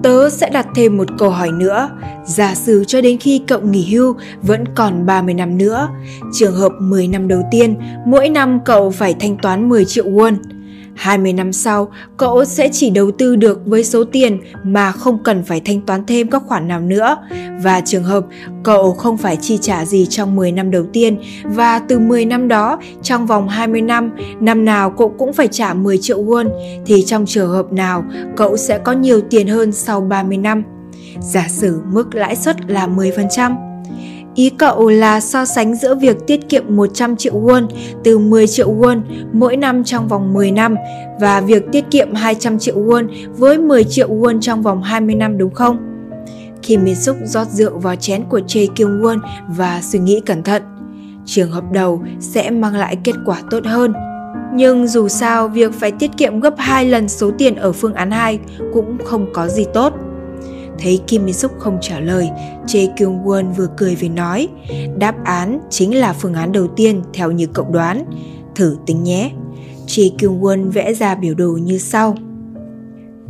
[0.03, 1.89] Tớ sẽ đặt thêm một câu hỏi nữa,
[2.25, 5.89] giả sử cho đến khi cậu nghỉ hưu vẫn còn 30 năm nữa.
[6.33, 10.35] Trường hợp 10 năm đầu tiên, mỗi năm cậu phải thanh toán 10 triệu won.
[10.95, 15.43] 20 năm sau, cậu sẽ chỉ đầu tư được với số tiền mà không cần
[15.43, 17.17] phải thanh toán thêm các khoản nào nữa.
[17.63, 18.25] Và trường hợp
[18.63, 22.47] cậu không phải chi trả gì trong 10 năm đầu tiên và từ 10 năm
[22.47, 26.49] đó, trong vòng 20 năm, năm nào cậu cũng phải trả 10 triệu won
[26.85, 28.03] thì trong trường hợp nào
[28.35, 30.63] cậu sẽ có nhiều tiền hơn sau 30 năm.
[31.19, 33.72] Giả sử mức lãi suất là 10%.
[34.35, 37.67] Ý cậu là so sánh giữa việc tiết kiệm 100 triệu won
[38.03, 39.01] từ 10 triệu won
[39.33, 40.75] mỗi năm trong vòng 10 năm
[41.19, 45.37] và việc tiết kiệm 200 triệu won với 10 triệu won trong vòng 20 năm
[45.37, 45.77] đúng không?
[46.61, 50.43] Kim Min Suk rót rượu vào chén của Jae Kyung Won và suy nghĩ cẩn
[50.43, 50.61] thận.
[51.25, 53.93] Trường hợp đầu sẽ mang lại kết quả tốt hơn.
[54.55, 58.11] Nhưng dù sao, việc phải tiết kiệm gấp 2 lần số tiền ở phương án
[58.11, 58.39] 2
[58.73, 59.93] cũng không có gì tốt.
[60.83, 62.29] Thấy Kim Min Suk không trả lời,
[62.65, 64.47] Jae Kyung Won vừa cười vừa nói,
[64.97, 68.05] đáp án chính là phương án đầu tiên theo như cậu đoán.
[68.55, 69.31] Thử tính nhé.
[69.87, 72.15] Jae Kyung Won vẽ ra biểu đồ như sau.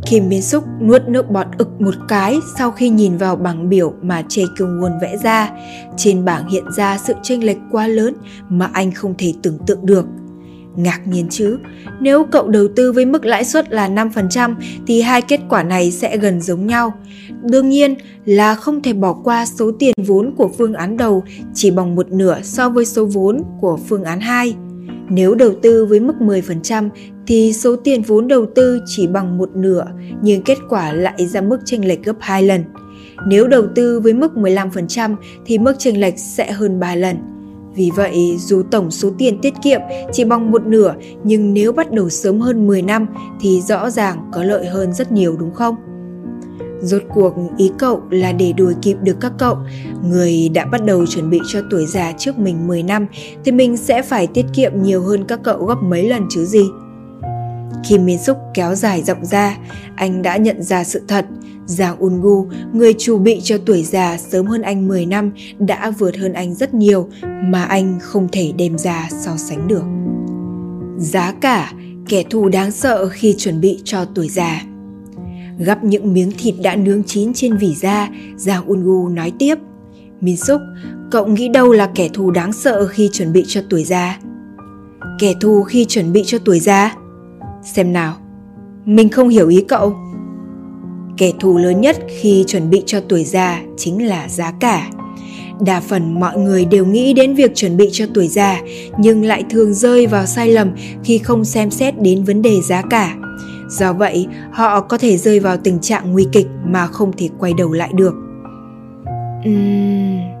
[0.06, 3.92] Kim Min Suk nuốt nước bọt ực một cái sau khi nhìn vào bảng biểu
[4.02, 5.50] mà Jae Kyung Won vẽ ra.
[5.96, 8.14] Trên bảng hiện ra sự chênh lệch quá lớn
[8.48, 10.06] mà anh không thể tưởng tượng được.
[10.76, 11.58] Ngạc nhiên chứ,
[12.00, 14.54] nếu cậu đầu tư với mức lãi suất là 5%
[14.86, 16.92] thì hai kết quả này sẽ gần giống nhau.
[17.42, 21.70] Đương nhiên là không thể bỏ qua số tiền vốn của phương án đầu chỉ
[21.70, 24.54] bằng một nửa so với số vốn của phương án 2.
[25.10, 26.88] Nếu đầu tư với mức 10%
[27.26, 29.84] thì số tiền vốn đầu tư chỉ bằng một nửa
[30.22, 32.64] nhưng kết quả lại ra mức chênh lệch gấp 2 lần.
[33.26, 37.16] Nếu đầu tư với mức 15% thì mức chênh lệch sẽ hơn 3 lần.
[37.74, 39.80] Vì vậy, dù tổng số tiền tiết kiệm
[40.12, 43.06] chỉ bằng một nửa, nhưng nếu bắt đầu sớm hơn 10 năm
[43.40, 45.76] thì rõ ràng có lợi hơn rất nhiều đúng không?
[46.80, 49.56] Rốt cuộc ý cậu là để đuổi kịp được các cậu,
[50.10, 53.06] người đã bắt đầu chuẩn bị cho tuổi già trước mình 10 năm
[53.44, 56.64] thì mình sẽ phải tiết kiệm nhiều hơn các cậu gấp mấy lần chứ gì.
[57.88, 59.56] Kim Min xúc kéo dài rộng ra,
[59.96, 61.26] anh đã nhận ra sự thật.
[61.66, 66.16] Giang Ungu, người chủ bị cho tuổi già sớm hơn anh 10 năm, đã vượt
[66.16, 69.82] hơn anh rất nhiều mà anh không thể đem ra so sánh được.
[70.98, 71.72] Giá cả,
[72.08, 74.62] kẻ thù đáng sợ khi chuẩn bị cho tuổi già.
[75.58, 79.54] Gắp những miếng thịt đã nướng chín trên vỉ da, Giang Ungu nói tiếp.
[80.20, 80.60] Min Suk,
[81.10, 84.18] cậu nghĩ đâu là kẻ thù đáng sợ khi chuẩn bị cho tuổi già?
[85.18, 86.94] Kẻ thù khi chuẩn bị cho tuổi già?
[87.74, 88.16] Xem nào,
[88.84, 89.94] mình không hiểu ý cậu.
[91.16, 94.90] Kẻ thù lớn nhất khi chuẩn bị cho tuổi già chính là giá cả.
[95.60, 98.60] Đa phần mọi người đều nghĩ đến việc chuẩn bị cho tuổi già
[98.98, 100.70] nhưng lại thường rơi vào sai lầm
[101.04, 103.16] khi không xem xét đến vấn đề giá cả.
[103.68, 107.52] Do vậy, họ có thể rơi vào tình trạng nguy kịch mà không thể quay
[107.58, 108.14] đầu lại được.
[109.48, 110.33] Uhm,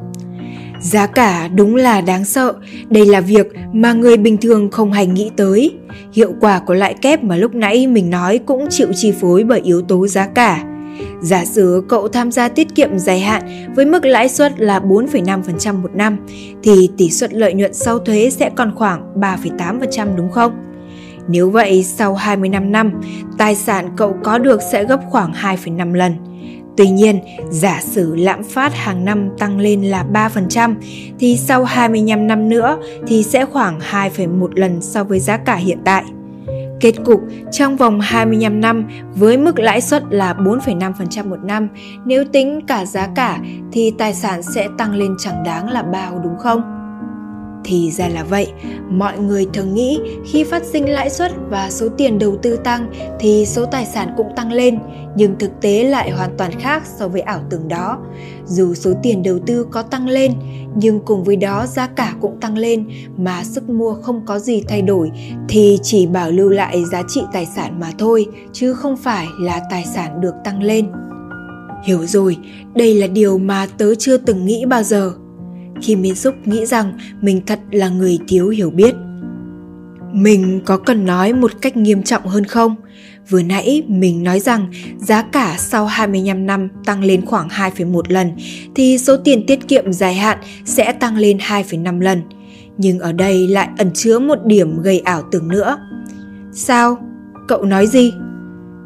[0.84, 2.54] giá cả đúng là đáng sợ,
[2.90, 5.74] đây là việc mà người bình thường không hay nghĩ tới.
[6.12, 9.60] Hiệu quả của lãi kép mà lúc nãy mình nói cũng chịu chi phối bởi
[9.60, 10.64] yếu tố giá cả.
[11.20, 13.42] Giả sử cậu tham gia tiết kiệm dài hạn
[13.76, 16.16] với mức lãi suất là 4,5% một năm
[16.62, 20.52] thì tỷ suất lợi nhuận sau thuế sẽ còn khoảng 3,8% đúng không?
[21.28, 22.92] Nếu vậy, sau 25 năm,
[23.38, 26.14] tài sản cậu có được sẽ gấp khoảng 2,5 lần.
[26.76, 30.74] Tuy nhiên, giả sử lạm phát hàng năm tăng lên là 3%
[31.18, 35.78] thì sau 25 năm nữa thì sẽ khoảng 2,1 lần so với giá cả hiện
[35.84, 36.04] tại.
[36.80, 37.20] Kết cục,
[37.52, 41.68] trong vòng 25 năm với mức lãi suất là 4,5% một năm,
[42.04, 43.38] nếu tính cả giá cả
[43.72, 46.73] thì tài sản sẽ tăng lên chẳng đáng là bao đúng không?
[47.64, 48.52] Thì ra là vậy.
[48.90, 52.92] Mọi người thường nghĩ khi phát sinh lãi suất và số tiền đầu tư tăng
[53.20, 54.78] thì số tài sản cũng tăng lên,
[55.16, 57.98] nhưng thực tế lại hoàn toàn khác so với ảo tưởng đó.
[58.46, 60.32] Dù số tiền đầu tư có tăng lên,
[60.76, 64.62] nhưng cùng với đó giá cả cũng tăng lên mà sức mua không có gì
[64.68, 65.10] thay đổi
[65.48, 69.60] thì chỉ bảo lưu lại giá trị tài sản mà thôi, chứ không phải là
[69.70, 70.86] tài sản được tăng lên.
[71.84, 72.36] Hiểu rồi,
[72.74, 75.12] đây là điều mà tớ chưa từng nghĩ bao giờ
[75.82, 78.94] khi Miên Xúc nghĩ rằng mình thật là người thiếu hiểu biết.
[80.12, 82.76] Mình có cần nói một cách nghiêm trọng hơn không?
[83.30, 84.66] Vừa nãy mình nói rằng
[84.98, 88.32] giá cả sau 25 năm tăng lên khoảng 2,1 lần
[88.74, 92.22] thì số tiền tiết kiệm dài hạn sẽ tăng lên 2,5 lần.
[92.78, 95.78] Nhưng ở đây lại ẩn chứa một điểm gây ảo tưởng nữa.
[96.52, 96.98] Sao?
[97.48, 98.12] Cậu nói gì?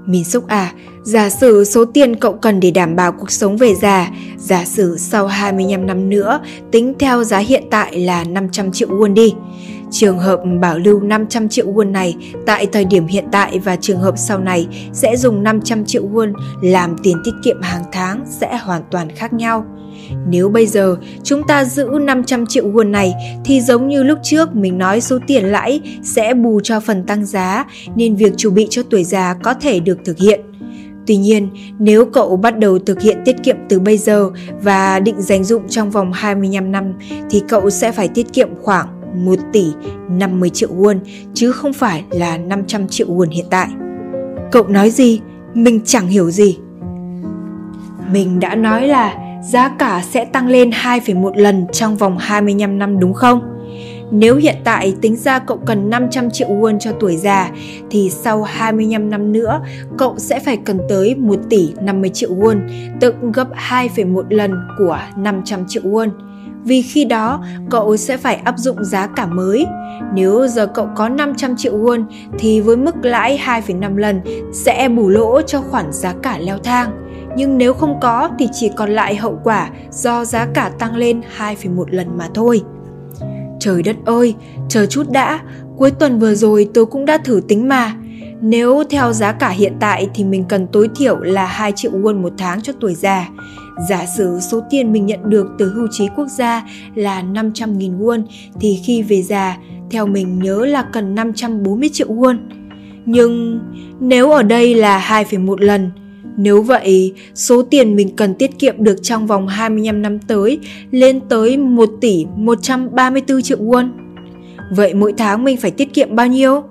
[0.08, 3.74] Min xúc à, giả sử số tiền cậu cần để đảm bảo cuộc sống về
[3.74, 6.40] già, giả sử sau 25 năm nữa,
[6.70, 9.34] tính theo giá hiện tại là 500 triệu won đi.
[9.90, 14.00] Trường hợp bảo lưu 500 triệu won này tại thời điểm hiện tại và trường
[14.00, 18.56] hợp sau này sẽ dùng 500 triệu won làm tiền tiết kiệm hàng tháng sẽ
[18.56, 19.64] hoàn toàn khác nhau.
[20.28, 24.56] Nếu bây giờ chúng ta giữ 500 triệu won này thì giống như lúc trước
[24.56, 27.64] mình nói số tiền lãi sẽ bù cho phần tăng giá
[27.96, 30.40] nên việc chuẩn bị cho tuổi già có thể được thực hiện.
[31.06, 31.48] Tuy nhiên,
[31.78, 34.30] nếu cậu bắt đầu thực hiện tiết kiệm từ bây giờ
[34.62, 36.94] và định dành dụng trong vòng 25 năm
[37.30, 39.66] thì cậu sẽ phải tiết kiệm khoảng 1 tỷ
[40.08, 40.98] 50 triệu won
[41.34, 43.68] chứ không phải là 500 triệu won hiện tại.
[44.52, 45.20] Cậu nói gì?
[45.54, 46.58] Mình chẳng hiểu gì.
[48.12, 53.00] Mình đã nói là giá cả sẽ tăng lên 2,1 lần trong vòng 25 năm
[53.00, 53.40] đúng không?
[54.10, 57.50] Nếu hiện tại tính ra cậu cần 500 triệu won cho tuổi già
[57.90, 59.60] thì sau 25 năm nữa
[59.98, 62.60] cậu sẽ phải cần tới 1 tỷ 50 triệu won,
[63.00, 66.10] tức gấp 2,1 lần của 500 triệu won.
[66.64, 69.66] Vì khi đó cậu sẽ phải áp dụng giá cả mới.
[70.14, 72.04] Nếu giờ cậu có 500 triệu won
[72.38, 74.20] thì với mức lãi 2,5 lần
[74.52, 78.70] sẽ bù lỗ cho khoản giá cả leo thang nhưng nếu không có thì chỉ
[78.76, 82.62] còn lại hậu quả do giá cả tăng lên 2,1 lần mà thôi.
[83.60, 84.34] Trời đất ơi,
[84.68, 85.40] chờ chút đã,
[85.76, 87.94] cuối tuần vừa rồi tôi cũng đã thử tính mà.
[88.40, 92.22] Nếu theo giá cả hiện tại thì mình cần tối thiểu là 2 triệu won
[92.22, 93.28] một tháng cho tuổi già.
[93.88, 96.64] Giả sử số tiền mình nhận được từ hưu trí quốc gia
[96.94, 98.22] là 500.000 won
[98.60, 99.58] thì khi về già,
[99.90, 102.36] theo mình nhớ là cần 540 triệu won.
[103.06, 103.60] Nhưng
[104.00, 105.90] nếu ở đây là 2,1 lần,
[106.36, 110.58] nếu vậy, số tiền mình cần tiết kiệm được trong vòng 25 năm tới
[110.90, 113.88] lên tới 1 tỷ 134 triệu won.
[114.76, 116.62] Vậy mỗi tháng mình phải tiết kiệm bao nhiêu?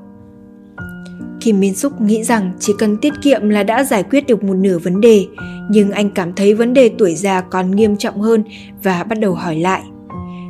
[1.47, 4.53] Kim Min Suk nghĩ rằng chỉ cần tiết kiệm là đã giải quyết được một
[4.53, 5.25] nửa vấn đề,
[5.69, 8.43] nhưng anh cảm thấy vấn đề tuổi già còn nghiêm trọng hơn
[8.83, 9.81] và bắt đầu hỏi lại–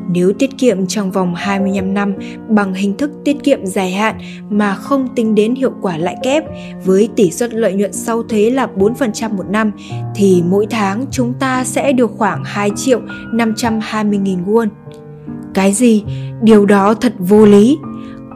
[0.10, 2.14] nếu tiết kiệm trong vòng 25 năm
[2.50, 4.18] bằng hình thức tiết kiệm dài hạn
[4.50, 6.44] mà không tính đến hiệu quả lãi kép
[6.86, 9.72] với tỷ suất lợi nhuận sau thuế là 4% một năm
[10.16, 13.02] thì mỗi tháng chúng ta sẽ được khoảng 2 triệu
[13.34, 14.68] 520 nghìn won.
[15.54, 16.04] Cái gì?
[16.42, 17.78] Điều đó thật vô lý.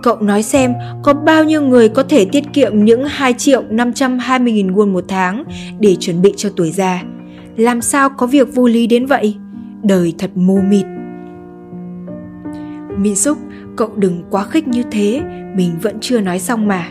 [0.04, 4.54] Cậu nói xem có bao nhiêu người có thể tiết kiệm những 2 triệu 520
[4.54, 5.44] nghìn won một tháng
[5.80, 7.04] để chuẩn bị cho tuổi già.
[7.58, 9.36] Làm sao có việc vô lý đến vậy?
[9.84, 10.86] Đời thật mù mịt.
[12.98, 13.38] Min Súc,
[13.76, 15.22] cậu đừng quá khích như thế,
[15.56, 16.88] mình vẫn chưa nói xong mà.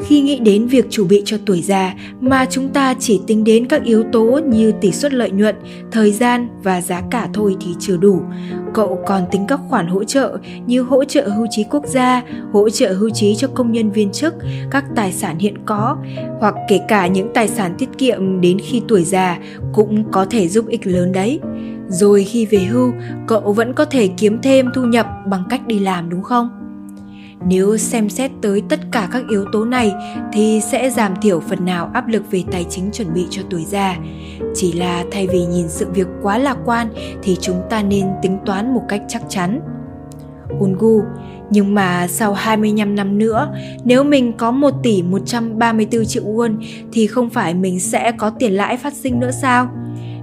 [0.00, 3.66] Khi nghĩ đến việc chuẩn bị cho tuổi già mà chúng ta chỉ tính đến
[3.66, 5.56] các yếu tố như tỷ suất lợi nhuận,
[5.90, 8.22] thời gian và giá cả thôi thì chưa đủ.
[8.74, 12.70] Cậu còn tính các khoản hỗ trợ như hỗ trợ hưu trí quốc gia, hỗ
[12.70, 14.34] trợ hưu trí cho công nhân viên chức,
[14.70, 15.96] các tài sản hiện có
[16.40, 19.38] hoặc kể cả những tài sản tiết kiệm đến khi tuổi già
[19.72, 21.40] cũng có thể giúp ích lớn đấy
[21.88, 22.92] rồi khi về hưu
[23.26, 26.65] cậu vẫn có thể kiếm thêm thu nhập bằng cách đi làm đúng không
[27.44, 29.92] nếu xem xét tới tất cả các yếu tố này
[30.32, 33.64] thì sẽ giảm thiểu phần nào áp lực về tài chính chuẩn bị cho tuổi
[33.64, 33.96] già.
[34.54, 36.88] Chỉ là thay vì nhìn sự việc quá lạc quan
[37.22, 39.60] thì chúng ta nên tính toán một cách chắc chắn.
[40.60, 41.02] Ungu,
[41.50, 43.48] nhưng mà sau 25 năm nữa,
[43.84, 46.56] nếu mình có 1 tỷ 134 triệu won
[46.92, 49.68] thì không phải mình sẽ có tiền lãi phát sinh nữa sao?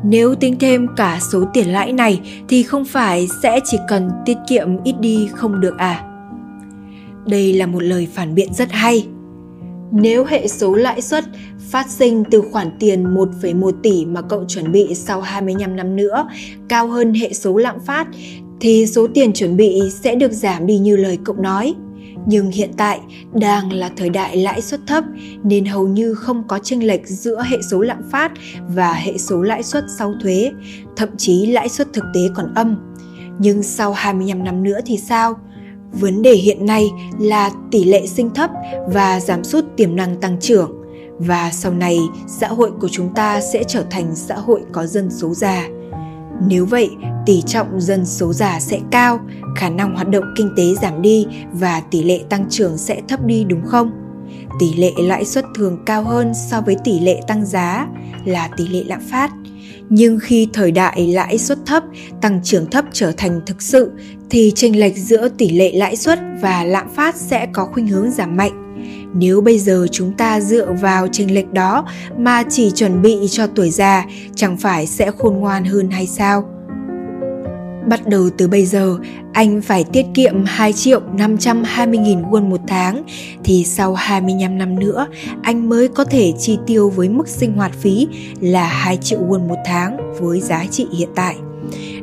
[0.03, 4.37] Nếu tính thêm cả số tiền lãi này thì không phải sẽ chỉ cần tiết
[4.47, 6.12] kiệm ít đi không được à?
[7.27, 9.07] Đây là một lời phản biện rất hay.
[9.91, 11.23] Nếu hệ số lãi suất
[11.69, 16.27] phát sinh từ khoản tiền 1,1 tỷ mà cậu chuẩn bị sau 25 năm nữa
[16.69, 18.07] cao hơn hệ số lạm phát
[18.59, 21.73] thì số tiền chuẩn bị sẽ được giảm đi như lời cậu nói
[22.25, 22.99] nhưng hiện tại
[23.33, 25.03] đang là thời đại lãi suất thấp
[25.43, 28.31] nên hầu như không có chênh lệch giữa hệ số lạm phát
[28.67, 30.51] và hệ số lãi suất sau thuế,
[30.95, 32.75] thậm chí lãi suất thực tế còn âm.
[33.39, 35.35] Nhưng sau 25 năm nữa thì sao?
[35.93, 38.49] Vấn đề hiện nay là tỷ lệ sinh thấp
[38.87, 40.71] và giảm sút tiềm năng tăng trưởng
[41.19, 45.09] và sau này xã hội của chúng ta sẽ trở thành xã hội có dân
[45.11, 45.67] số già.
[46.47, 46.89] Nếu vậy,
[47.25, 49.19] tỷ trọng dân số già sẽ cao,
[49.55, 53.25] khả năng hoạt động kinh tế giảm đi và tỷ lệ tăng trưởng sẽ thấp
[53.25, 53.91] đi đúng không?
[54.59, 57.87] Tỷ lệ lãi suất thường cao hơn so với tỷ lệ tăng giá
[58.25, 59.31] là tỷ lệ lạm phát.
[59.89, 61.83] Nhưng khi thời đại lãi suất thấp,
[62.21, 63.91] tăng trưởng thấp trở thành thực sự
[64.29, 68.11] thì chênh lệch giữa tỷ lệ lãi suất và lạm phát sẽ có khuynh hướng
[68.11, 68.59] giảm mạnh.
[69.15, 71.85] Nếu bây giờ chúng ta dựa vào chênh lệch đó
[72.17, 76.49] mà chỉ chuẩn bị cho tuổi già, chẳng phải sẽ khôn ngoan hơn hay sao?
[77.87, 78.97] Bắt đầu từ bây giờ,
[79.33, 83.03] anh phải tiết kiệm 2 triệu 520 nghìn won một tháng,
[83.43, 85.07] thì sau 25 năm nữa,
[85.41, 88.07] anh mới có thể chi tiêu với mức sinh hoạt phí
[88.39, 91.35] là 2 triệu won một tháng với giá trị hiện tại.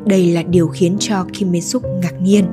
[0.05, 2.45] Đây là điều khiến cho Kim Min Suk ngạc nhiên.